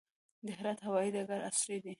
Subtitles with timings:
[0.45, 1.89] د هرات هوايي ډګر عصري دی